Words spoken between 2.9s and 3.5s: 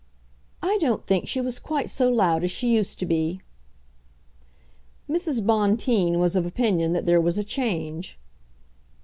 to be."